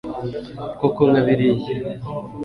koko 0.79 1.01
nka 1.09 1.21
biriya 1.27 1.71